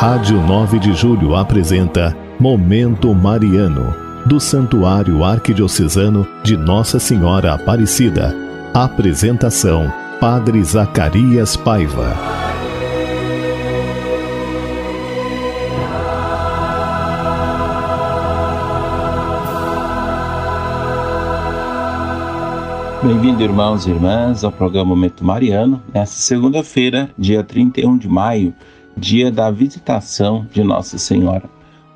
Rádio 0.00 0.40
9 0.40 0.78
de 0.78 0.94
Julho 0.94 1.36
apresenta 1.36 2.16
Momento 2.38 3.14
Mariano, 3.14 3.94
do 4.24 4.40
Santuário 4.40 5.22
Arquidiocesano 5.22 6.26
de 6.42 6.56
Nossa 6.56 6.98
Senhora 6.98 7.52
Aparecida. 7.52 8.34
Apresentação: 8.72 9.92
Padre 10.18 10.64
Zacarias 10.64 11.54
Paiva. 11.54 12.16
Bem-vindo, 23.02 23.42
irmãos 23.42 23.86
e 23.86 23.90
irmãs, 23.90 24.44
ao 24.44 24.50
programa 24.50 24.94
Momento 24.94 25.22
Mariano, 25.22 25.82
nesta 25.92 26.16
segunda-feira, 26.16 27.10
dia 27.18 27.44
31 27.44 27.98
de 27.98 28.08
maio 28.08 28.54
dia 28.96 29.30
da 29.30 29.50
visitação 29.50 30.46
de 30.52 30.62
Nossa 30.62 30.98
Senhora. 30.98 31.48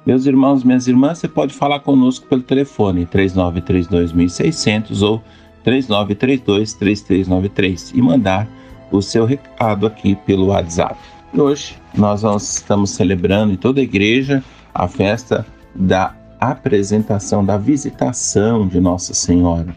Meus 0.07 0.25
irmãos, 0.27 0.65
minhas 0.65 0.87
irmãs, 0.87 1.19
você 1.19 1.29
pode 1.29 1.55
falar 1.55 1.81
conosco 1.81 2.27
pelo 2.27 2.43
telefone 2.43 3.07
3932.600 3.07 5.01
ou 5.03 5.23
3932-3393 5.65 7.93
e 7.95 8.03
mandar 8.03 8.47
o 8.91 9.01
seu 9.01 9.25
recado 9.25 9.87
aqui 9.87 10.15
pelo 10.15 10.49
WhatsApp. 10.49 10.95
E 11.33 11.41
hoje 11.41 11.79
nós 11.95 12.23
estamos 12.23 12.91
celebrando 12.91 13.55
em 13.55 13.57
toda 13.57 13.81
a 13.81 13.83
igreja 13.83 14.45
a 14.75 14.87
festa 14.87 15.47
da 15.75 16.15
apresentação, 16.39 17.43
da 17.45 17.57
visitação 17.57 18.69
de 18.69 18.79
Nossa 18.81 19.15
Senhora. 19.15 19.75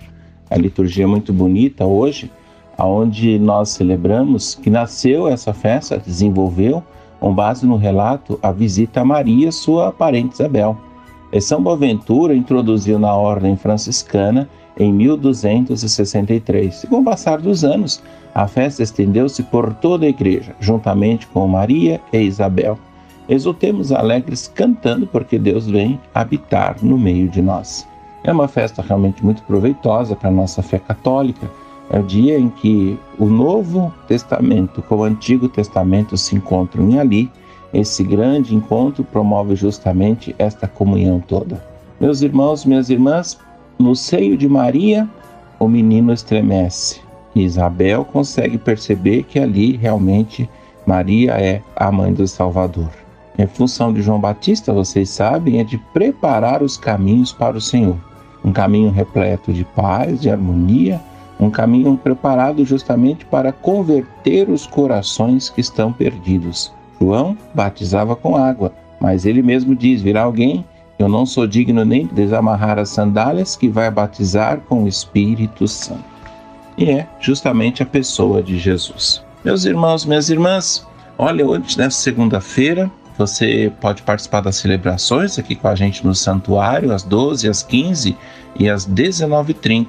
A 0.49 0.57
liturgia 0.57 1.05
é 1.05 1.07
muito 1.07 1.31
bonita 1.31 1.85
hoje, 1.85 2.29
onde 2.77 3.39
nós 3.39 3.69
celebramos 3.69 4.55
que 4.55 4.69
nasceu 4.69 5.25
essa 5.27 5.53
festa, 5.53 5.97
desenvolveu 5.97 6.83
com 7.19 7.33
base 7.33 7.65
no 7.65 7.75
relato, 7.75 8.39
a 8.41 8.51
visita 8.51 9.01
a 9.01 9.05
Maria, 9.05 9.51
sua 9.51 9.91
parente 9.91 10.35
Isabel. 10.35 10.77
E 11.31 11.41
São 11.41 11.61
Boaventura 11.61 12.35
introduziu 12.35 12.97
na 12.97 13.13
ordem 13.13 13.55
franciscana 13.57 14.47
em 14.77 14.93
1263. 14.93 16.83
E 16.83 16.87
com 16.87 16.99
o 16.99 17.03
passar 17.03 17.39
dos 17.39 17.63
anos, 17.63 18.01
a 18.33 18.47
festa 18.47 18.83
estendeu-se 18.83 19.43
por 19.43 19.73
toda 19.73 20.05
a 20.05 20.09
igreja, 20.09 20.55
juntamente 20.59 21.27
com 21.27 21.47
Maria 21.47 21.99
e 22.13 22.19
Isabel. 22.19 22.77
Exultemos 23.27 23.91
alegres 23.91 24.47
cantando, 24.47 25.05
porque 25.05 25.37
Deus 25.37 25.67
vem 25.67 25.99
habitar 26.13 26.77
no 26.81 26.97
meio 26.97 27.27
de 27.27 27.41
nós. 27.41 27.85
É 28.23 28.31
uma 28.31 28.47
festa 28.47 28.81
realmente 28.81 29.23
muito 29.23 29.43
proveitosa 29.43 30.15
para 30.15 30.29
a 30.29 30.31
nossa 30.31 30.61
fé 30.61 30.79
católica 30.79 31.49
é 31.89 31.99
o 31.99 32.03
dia 32.03 32.37
em 32.37 32.49
que 32.49 32.99
o 33.17 33.25
Novo 33.25 33.93
Testamento 34.07 34.81
com 34.81 34.97
o 34.97 35.03
Antigo 35.03 35.47
Testamento 35.47 36.17
se 36.17 36.35
encontram 36.35 36.99
ali 36.99 37.31
esse 37.73 38.03
grande 38.03 38.55
encontro 38.55 39.03
promove 39.03 39.55
justamente 39.55 40.35
esta 40.39 40.67
comunhão 40.67 41.19
toda. 41.19 41.63
Meus 41.99 42.21
irmãos, 42.21 42.65
minhas 42.65 42.89
irmãs, 42.89 43.37
no 43.77 43.95
seio 43.95 44.37
de 44.37 44.47
Maria, 44.47 45.07
o 45.59 45.67
menino 45.67 46.13
estremece. 46.13 47.01
Isabel 47.35 48.05
consegue 48.05 48.57
perceber 48.57 49.23
que 49.23 49.37
ali 49.39 49.75
realmente 49.75 50.49
Maria 50.85 51.33
é 51.33 51.61
a 51.75 51.91
mãe 51.91 52.13
do 52.13 52.27
Salvador. 52.27 52.89
A 53.37 53.45
função 53.45 53.93
de 53.93 54.01
João 54.01 54.19
Batista, 54.19 54.73
vocês 54.73 55.09
sabem, 55.09 55.59
é 55.59 55.63
de 55.63 55.77
preparar 55.77 56.63
os 56.63 56.77
caminhos 56.77 57.31
para 57.31 57.57
o 57.57 57.61
Senhor. 57.61 57.97
Um 58.43 58.51
caminho 58.51 58.89
repleto 58.89 59.53
de 59.53 59.63
paz, 59.63 60.19
de 60.21 60.29
harmonia, 60.29 60.99
um 61.39 61.49
caminho 61.49 61.97
preparado 61.97 62.65
justamente 62.65 63.25
para 63.25 63.51
converter 63.51 64.49
os 64.49 64.65
corações 64.65 65.49
que 65.49 65.61
estão 65.61 65.93
perdidos. 65.93 66.71
João 66.99 67.37
batizava 67.53 68.15
com 68.15 68.35
água, 68.35 68.73
mas 68.99 69.25
ele 69.25 69.41
mesmo 69.41 69.75
diz: 69.75 70.01
virá 70.01 70.23
alguém, 70.23 70.65
eu 70.97 71.07
não 71.07 71.25
sou 71.25 71.45
digno 71.45 71.85
nem 71.85 72.07
de 72.07 72.13
desamarrar 72.13 72.79
as 72.79 72.89
sandálias, 72.89 73.55
que 73.55 73.69
vai 73.69 73.89
batizar 73.91 74.59
com 74.61 74.83
o 74.83 74.87
Espírito 74.87 75.67
Santo. 75.67 76.03
E 76.77 76.89
é 76.89 77.07
justamente 77.19 77.83
a 77.83 77.85
pessoa 77.85 78.41
de 78.41 78.57
Jesus. 78.57 79.23
Meus 79.43 79.65
irmãos, 79.65 80.05
minhas 80.05 80.29
irmãs, 80.29 80.85
olha, 81.17 81.45
hoje, 81.45 81.77
nessa 81.77 81.99
segunda-feira, 81.99 82.91
você 83.17 83.71
pode 83.81 84.03
participar 84.03 84.41
das 84.41 84.57
celebrações 84.57 85.39
aqui 85.39 85.55
com 85.55 85.67
a 85.67 85.75
gente 85.75 86.05
no 86.05 86.13
santuário, 86.13 86.91
às 86.91 87.03
12, 87.03 87.47
às 87.47 87.63
15 87.63 88.15
e 88.59 88.69
às 88.69 88.87
19h30. 88.87 89.87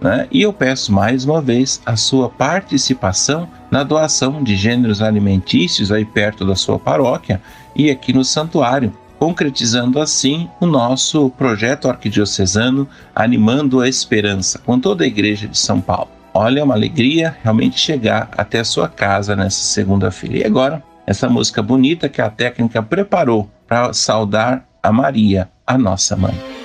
Né? 0.00 0.28
E 0.30 0.42
eu 0.42 0.52
peço 0.52 0.92
mais 0.92 1.24
uma 1.24 1.40
vez 1.42 1.80
a 1.84 1.96
sua 1.96 2.28
participação 2.28 3.48
na 3.70 3.82
doação 3.82 4.42
de 4.42 4.56
gêneros 4.56 5.02
alimentícios 5.02 5.90
aí 5.90 6.04
perto 6.04 6.44
da 6.44 6.54
sua 6.54 6.78
paróquia 6.78 7.40
e 7.74 7.90
aqui 7.90 8.12
no 8.12 8.24
santuário, 8.24 8.92
concretizando 9.18 10.00
assim 10.00 10.48
o 10.60 10.66
nosso 10.66 11.30
projeto 11.30 11.88
arquidiocesano 11.88 12.88
Animando 13.14 13.80
a 13.80 13.88
Esperança, 13.88 14.60
com 14.60 14.78
toda 14.78 15.02
a 15.02 15.06
Igreja 15.06 15.48
de 15.48 15.58
São 15.58 15.80
Paulo. 15.80 16.10
Olha, 16.32 16.60
é 16.60 16.62
uma 16.62 16.74
alegria 16.74 17.36
realmente 17.42 17.80
chegar 17.80 18.28
até 18.36 18.60
a 18.60 18.64
sua 18.64 18.88
casa 18.88 19.34
nessa 19.34 19.60
segunda-feira. 19.64 20.38
E 20.38 20.44
agora, 20.44 20.82
essa 21.06 21.28
música 21.28 21.62
bonita 21.62 22.08
que 22.08 22.20
a 22.20 22.30
técnica 22.30 22.82
preparou 22.82 23.50
para 23.66 23.92
saudar 23.92 24.64
a 24.82 24.92
Maria, 24.92 25.48
a 25.66 25.76
nossa 25.76 26.16
mãe. 26.16 26.57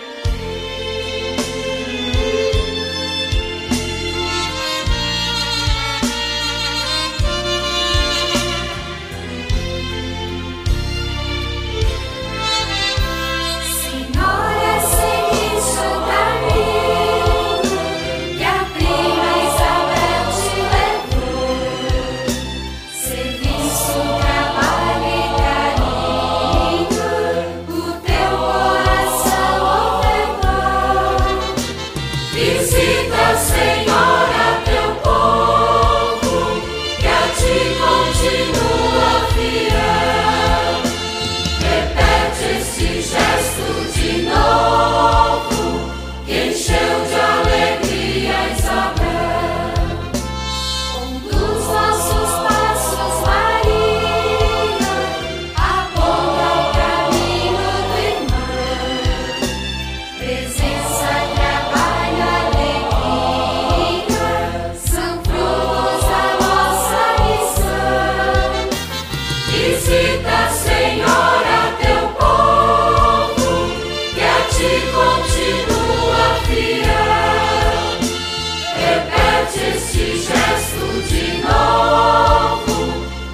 gesto 80.24 80.86
de 81.10 81.38
novo 81.42 82.94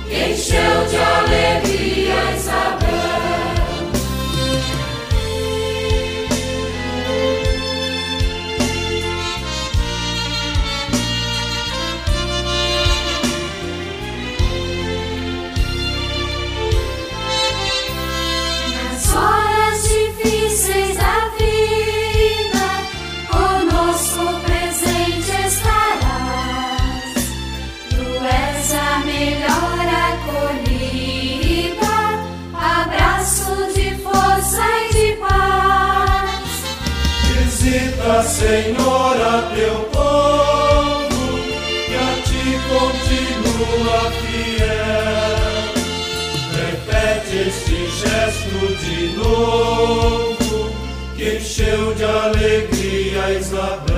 encheu 0.10 0.86
de 0.88 0.98
alegria. 0.98 1.69
Senhora, 38.24 39.50
teu 39.56 39.76
povo, 39.92 41.40
que 41.86 41.96
a 41.96 42.12
ti 42.28 42.46
continua 42.70 44.00
fiel. 44.20 45.40
Repete 46.54 47.36
este 47.48 47.80
gesto 48.02 48.60
de 48.84 49.00
novo 49.18 50.60
que 51.16 51.38
encheu 51.38 51.94
de 51.96 52.04
alegria 52.04 53.24
Isabel. 53.40 53.89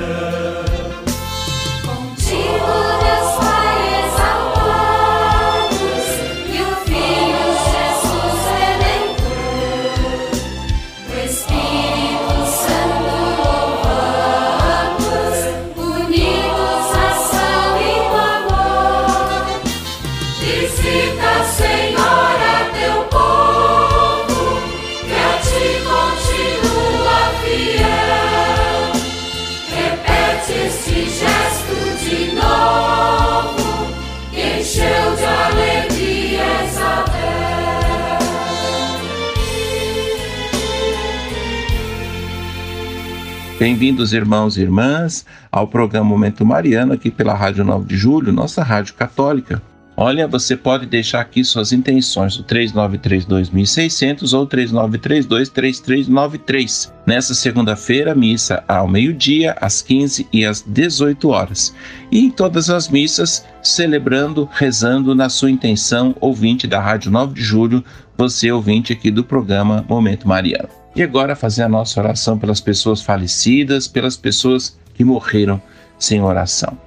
Bem-vindos, 43.62 44.12
irmãos 44.12 44.58
e 44.58 44.62
irmãs, 44.62 45.24
ao 45.52 45.68
programa 45.68 46.10
Momento 46.10 46.44
Mariano, 46.44 46.94
aqui 46.94 47.12
pela 47.12 47.36
Rádio 47.36 47.64
9 47.64 47.86
de 47.86 47.96
Julho, 47.96 48.34
nossa 48.34 48.64
rádio 48.64 48.96
católica. 48.96 49.62
Olha, 49.96 50.28
você 50.28 50.58
pode 50.58 50.88
deixar 50.88 51.22
aqui 51.22 51.44
suas 51.44 51.72
intenções 51.72 52.36
no 52.36 52.44
3932.600 52.44 54.36
ou 54.36 54.48
3932.3393. 54.48 56.92
Nessa 57.06 57.36
segunda-feira, 57.36 58.16
missa 58.16 58.64
ao 58.68 58.88
meio-dia, 58.88 59.56
às 59.62 59.80
15 59.84 60.28
e 60.34 60.44
às 60.44 60.62
18 60.62 61.30
horas. 61.30 61.72
E 62.12 62.18
em 62.18 62.32
todas 62.32 62.68
as 62.68 62.90
missas, 62.90 63.46
celebrando, 63.62 64.50
rezando 64.52 65.14
na 65.14 65.30
sua 65.30 65.52
intenção, 65.52 66.16
ouvinte 66.20 66.66
da 66.66 66.82
Rádio 66.82 67.12
9 67.12 67.36
de 67.36 67.44
Julho, 67.44 67.84
você 68.18 68.52
ouvinte 68.52 68.92
aqui 68.92 69.12
do 69.12 69.24
programa 69.24 69.86
Momento 69.88 70.28
Mariano. 70.28 70.81
E 70.96 71.02
agora 71.02 71.36
fazer 71.36 71.64
a 71.64 71.70
nossa 71.70 72.00
oração 72.00 72.38
pelas 72.38 72.60
pessoas 72.60 73.02
falecidas, 73.02 73.88
pelas 73.88 74.18
pessoas 74.18 74.78
que 74.94 75.04
morreram 75.04 75.62
sem 75.98 76.22
oração. 76.22 76.78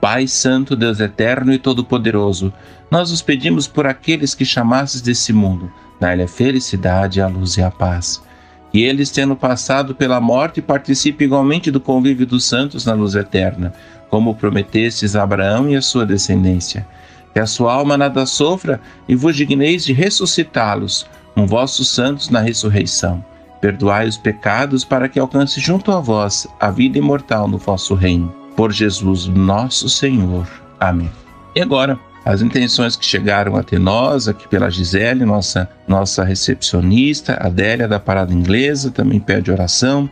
Pai 0.00 0.28
Santo, 0.28 0.76
Deus 0.76 1.00
Eterno 1.00 1.50
e 1.52 1.58
Todo-Poderoso, 1.58 2.52
nós 2.90 3.10
os 3.10 3.22
pedimos 3.22 3.66
por 3.66 3.86
aqueles 3.86 4.34
que 4.34 4.44
chamasses 4.44 5.00
desse 5.00 5.32
mundo, 5.32 5.72
dai-lhe 5.98 6.24
a 6.24 6.28
felicidade, 6.28 7.22
a 7.22 7.26
luz 7.26 7.56
e 7.56 7.62
a 7.62 7.70
paz. 7.70 8.22
Que 8.70 8.82
eles, 8.82 9.10
tendo 9.10 9.34
passado 9.34 9.94
pela 9.94 10.20
morte, 10.20 10.60
participem 10.60 11.26
igualmente 11.26 11.70
do 11.70 11.80
convívio 11.80 12.26
dos 12.26 12.44
santos 12.44 12.84
na 12.84 12.92
luz 12.92 13.14
eterna, 13.14 13.72
como 14.10 14.34
prometestes 14.34 15.16
a 15.16 15.22
Abraão 15.22 15.70
e 15.70 15.76
a 15.76 15.80
sua 15.80 16.04
descendência. 16.04 16.86
Que 17.32 17.40
a 17.40 17.46
sua 17.46 17.72
alma 17.72 17.96
nada 17.96 18.26
sofra 18.26 18.80
e 19.08 19.14
vos 19.14 19.34
digneis 19.34 19.86
de 19.86 19.94
ressuscitá-los, 19.94 21.06
com 21.34 21.46
vossos 21.46 21.88
santos 21.88 22.28
na 22.28 22.40
ressurreição. 22.40 23.24
Perdoai 23.64 24.06
os 24.06 24.18
pecados 24.18 24.84
para 24.84 25.08
que 25.08 25.18
alcance 25.18 25.58
junto 25.58 25.90
a 25.90 25.98
vós 25.98 26.46
a 26.60 26.70
vida 26.70 26.98
imortal 26.98 27.48
no 27.48 27.56
vosso 27.56 27.94
reino. 27.94 28.28
Por 28.54 28.70
Jesus 28.70 29.26
nosso 29.26 29.88
Senhor. 29.88 30.46
Amém. 30.78 31.10
E 31.56 31.62
agora, 31.62 31.98
as 32.26 32.42
intenções 32.42 32.94
que 32.94 33.06
chegaram 33.06 33.56
até 33.56 33.78
nós, 33.78 34.28
aqui 34.28 34.46
pela 34.46 34.68
Gisele, 34.68 35.24
nossa, 35.24 35.66
nossa 35.88 36.22
recepcionista, 36.22 37.38
Adélia 37.40 37.88
da 37.88 37.98
Parada 37.98 38.34
Inglesa, 38.34 38.90
também 38.90 39.18
pede 39.18 39.50
oração. 39.50 40.10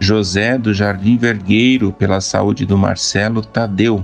José 0.00 0.56
do 0.56 0.72
Jardim 0.72 1.18
Vergueiro, 1.18 1.92
pela 1.92 2.22
saúde 2.22 2.64
do 2.64 2.78
Marcelo 2.78 3.42
Tadeu. 3.42 4.02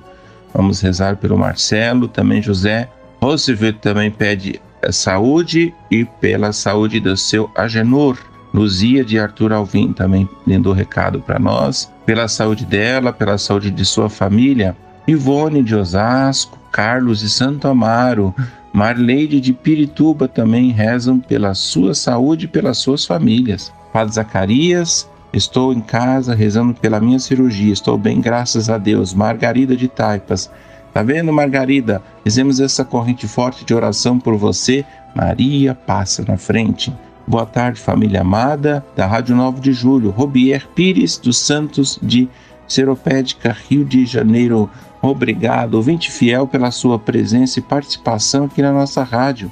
Vamos 0.53 0.82
rezar 0.82 1.17
pelo 1.17 1.38
Marcelo, 1.38 2.06
também 2.06 2.43
José. 2.43 2.87
Roosevelt 3.19 3.79
também 3.79 4.11
pede 4.11 4.61
eh, 4.82 4.93
saúde 4.93 5.73
e 5.91 6.05
pela 6.05 6.53
saúde 6.53 7.00
do 7.00 7.17
seu 7.17 7.50
Agenor. 7.56 8.19
Luzia 8.52 9.05
de 9.05 9.19
Arthur 9.19 9.52
Alvim 9.52 9.93
também 9.93 10.29
dando 10.47 10.70
o 10.70 10.73
recado 10.73 11.20
para 11.20 11.38
nós, 11.38 11.91
pela 12.05 12.29
saúde 12.29 12.64
dela, 12.64 13.12
pela 13.12 13.38
saúde 13.38 13.70
de 13.70 13.85
sua 13.85 14.11
família. 14.11 14.76
Ivone 15.06 15.62
de 15.62 15.75
Osasco, 15.75 16.58
Carlos 16.70 17.20
de 17.20 17.29
Santo 17.29 17.67
Amaro, 17.69 18.35
Marleide 18.73 19.41
de 19.41 19.52
Pirituba 19.52 20.29
também 20.29 20.70
rezam 20.70 21.19
pela 21.19 21.55
sua 21.55 21.94
saúde 21.94 22.44
e 22.44 22.49
pelas 22.49 22.79
suas 22.79 23.05
famílias. 23.05 23.73
Padre 23.93 24.14
Zacarias, 24.14 25.08
estou 25.32 25.73
em 25.73 25.81
casa 25.81 26.35
rezando 26.35 26.75
pela 26.75 27.00
minha 27.00 27.19
cirurgia, 27.19 27.73
estou 27.73 27.99
bem, 27.99 28.20
graças 28.20 28.70
a 28.70 28.79
Deus. 28.79 29.12
Margarida 29.12 29.76
de 29.76 29.88
Taipas, 29.88 30.49
tá 30.93 31.03
vendo, 31.03 31.32
Margarida? 31.32 32.00
Fizemos 32.23 32.61
essa 32.61 32.85
corrente 32.85 33.26
forte 33.26 33.64
de 33.64 33.75
oração 33.75 34.20
por 34.20 34.37
você. 34.37 34.85
Maria 35.14 35.75
passa 35.75 36.25
na 36.26 36.37
frente. 36.37 36.93
Boa 37.31 37.47
tarde, 37.47 37.81
família 37.81 38.23
amada 38.23 38.85
da 38.97 39.06
Rádio 39.06 39.37
9 39.37 39.61
de 39.61 39.73
Julho. 39.73 40.11
Robier 40.11 40.67
Pires 40.75 41.17
dos 41.17 41.38
Santos 41.38 41.97
de 42.03 42.29
Seropédica, 42.67 43.56
Rio 43.69 43.85
de 43.85 44.05
Janeiro. 44.05 44.69
Obrigado, 45.00 45.75
ouvinte 45.75 46.11
fiel, 46.11 46.49
pela 46.49 46.73
sua 46.73 46.99
presença 46.99 47.61
e 47.61 47.62
participação 47.62 48.47
aqui 48.47 48.61
na 48.61 48.73
nossa 48.73 49.05
rádio. 49.05 49.49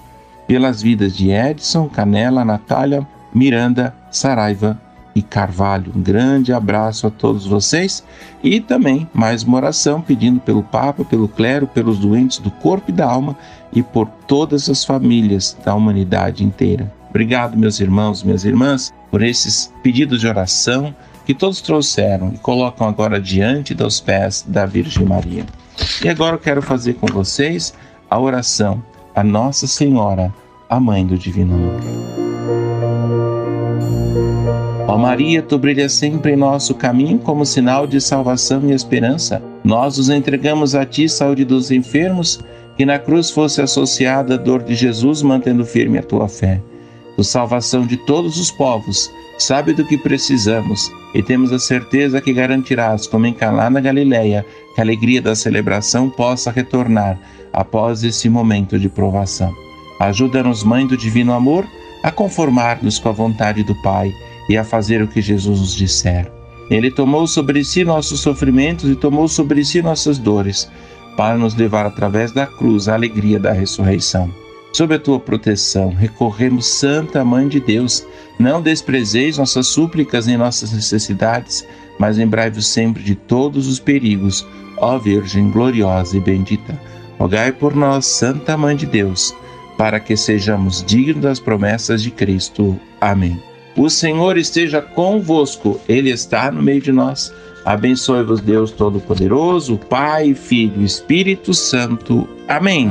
Pelas 0.48 0.82
vidas 0.82 1.16
de 1.16 1.30
Edson, 1.30 1.88
Canela, 1.88 2.44
Natália, 2.44 3.06
Miranda, 3.32 3.94
Saraiva 4.10 4.76
e 5.14 5.22
Carvalho. 5.22 5.92
Um 5.94 6.02
grande 6.02 6.52
abraço 6.52 7.06
a 7.06 7.10
todos 7.10 7.46
vocês 7.46 8.02
e 8.42 8.58
também 8.58 9.08
mais 9.14 9.44
uma 9.44 9.56
oração 9.56 10.00
pedindo 10.00 10.40
pelo 10.40 10.64
Papa, 10.64 11.04
pelo 11.04 11.28
clero, 11.28 11.68
pelos 11.68 12.00
doentes 12.00 12.38
do 12.38 12.50
corpo 12.50 12.90
e 12.90 12.92
da 12.92 13.08
alma 13.08 13.38
e 13.72 13.84
por 13.84 14.08
todas 14.26 14.68
as 14.68 14.84
famílias 14.84 15.56
da 15.64 15.76
humanidade 15.76 16.42
inteira. 16.42 16.97
Obrigado, 17.10 17.56
meus 17.56 17.80
irmãos, 17.80 18.22
minhas 18.22 18.44
irmãs, 18.44 18.92
por 19.10 19.22
esses 19.22 19.72
pedidos 19.82 20.20
de 20.20 20.26
oração 20.26 20.94
que 21.24 21.34
todos 21.34 21.60
trouxeram 21.60 22.32
e 22.34 22.38
colocam 22.38 22.88
agora 22.88 23.20
diante 23.20 23.74
dos 23.74 24.00
pés 24.00 24.44
da 24.46 24.66
Virgem 24.66 25.04
Maria. 25.04 25.44
E 26.02 26.08
agora 26.08 26.36
eu 26.36 26.40
quero 26.40 26.62
fazer 26.62 26.94
com 26.94 27.06
vocês 27.06 27.74
a 28.10 28.18
oração 28.18 28.82
a 29.14 29.24
Nossa 29.24 29.66
Senhora, 29.66 30.32
a 30.68 30.78
Mãe 30.78 31.04
do 31.04 31.18
Divino 31.18 31.54
Amor. 31.54 31.80
Ó 34.86 34.96
Maria, 34.96 35.42
tu 35.42 35.58
brilhas 35.58 35.92
sempre 35.92 36.32
em 36.32 36.36
nosso 36.36 36.74
caminho 36.74 37.18
como 37.18 37.44
sinal 37.44 37.86
de 37.86 38.00
salvação 38.00 38.62
e 38.70 38.72
esperança. 38.72 39.42
Nós 39.62 39.98
os 39.98 40.08
entregamos 40.08 40.74
a 40.74 40.86
ti, 40.86 41.08
saúde 41.08 41.44
dos 41.44 41.70
enfermos, 41.70 42.40
que 42.76 42.86
na 42.86 42.98
cruz 42.98 43.30
fosse 43.30 43.60
associada 43.60 44.34
a 44.34 44.38
dor 44.38 44.62
de 44.62 44.74
Jesus, 44.74 45.20
mantendo 45.20 45.64
firme 45.64 45.98
a 45.98 46.02
tua 46.02 46.28
fé. 46.28 46.62
Tu 47.18 47.24
salvação 47.24 47.84
de 47.84 47.96
todos 47.96 48.38
os 48.38 48.48
povos, 48.48 49.10
sabe 49.36 49.72
do 49.72 49.84
que 49.84 49.98
precisamos 49.98 50.88
e 51.12 51.20
temos 51.20 51.52
a 51.52 51.58
certeza 51.58 52.20
que 52.20 52.32
garantirás, 52.32 53.08
como 53.08 53.26
em 53.26 53.32
Caná 53.32 53.68
na 53.68 53.80
Galileia, 53.80 54.46
que 54.72 54.80
a 54.80 54.84
alegria 54.84 55.20
da 55.20 55.34
celebração 55.34 56.08
possa 56.08 56.52
retornar 56.52 57.18
após 57.52 58.04
esse 58.04 58.28
momento 58.28 58.78
de 58.78 58.88
provação. 58.88 59.52
Ajuda-nos, 59.98 60.62
Mãe 60.62 60.86
do 60.86 60.96
Divino 60.96 61.32
Amor, 61.32 61.66
a 62.04 62.12
conformar-nos 62.12 63.00
com 63.00 63.08
a 63.08 63.12
vontade 63.12 63.64
do 63.64 63.74
Pai 63.82 64.14
e 64.48 64.56
a 64.56 64.62
fazer 64.62 65.02
o 65.02 65.08
que 65.08 65.20
Jesus 65.20 65.58
nos 65.58 65.74
disser. 65.74 66.30
Ele 66.70 66.88
tomou 66.88 67.26
sobre 67.26 67.64
si 67.64 67.82
nossos 67.82 68.20
sofrimentos 68.20 68.88
e 68.88 68.94
tomou 68.94 69.26
sobre 69.26 69.64
si 69.64 69.82
nossas 69.82 70.18
dores, 70.18 70.70
para 71.16 71.36
nos 71.36 71.56
levar 71.56 71.84
através 71.84 72.30
da 72.30 72.46
cruz 72.46 72.86
à 72.86 72.94
alegria 72.94 73.40
da 73.40 73.52
ressurreição. 73.52 74.32
Sob 74.72 74.94
a 74.94 74.98
tua 74.98 75.18
proteção, 75.18 75.90
recorremos, 75.90 76.66
Santa 76.66 77.24
Mãe 77.24 77.48
de 77.48 77.58
Deus. 77.58 78.06
Não 78.38 78.62
desprezeis 78.62 79.38
nossas 79.38 79.66
súplicas 79.68 80.26
nem 80.26 80.36
nossas 80.36 80.72
necessidades, 80.72 81.66
mas 81.98 82.16
lembrai-vos 82.16 82.66
sempre 82.66 83.02
de 83.02 83.14
todos 83.14 83.66
os 83.66 83.80
perigos, 83.80 84.46
ó 84.76 84.98
Virgem 84.98 85.50
gloriosa 85.50 86.16
e 86.16 86.20
bendita. 86.20 86.80
Rogai 87.18 87.50
por 87.50 87.74
nós, 87.74 88.06
Santa 88.06 88.56
Mãe 88.56 88.76
de 88.76 88.86
Deus, 88.86 89.34
para 89.76 89.98
que 89.98 90.16
sejamos 90.16 90.84
dignos 90.84 91.22
das 91.22 91.40
promessas 91.40 92.02
de 92.02 92.10
Cristo. 92.10 92.78
Amém. 93.00 93.42
O 93.76 93.88
Senhor 93.88 94.36
esteja 94.36 94.80
convosco, 94.80 95.80
Ele 95.88 96.10
está 96.10 96.50
no 96.50 96.62
meio 96.62 96.80
de 96.80 96.92
nós. 96.92 97.32
Abençoe-vos, 97.64 98.40
Deus 98.40 98.70
Todo-Poderoso, 98.70 99.76
Pai, 99.76 100.34
Filho 100.34 100.82
e 100.82 100.84
Espírito 100.84 101.52
Santo. 101.52 102.28
Amém. 102.48 102.90